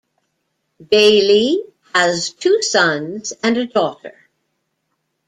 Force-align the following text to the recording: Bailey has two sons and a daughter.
Bailey 0.89 1.63
has 1.93 2.31
two 2.33 2.63
sons 2.63 3.33
and 3.43 3.55
a 3.55 3.67
daughter. 3.67 4.27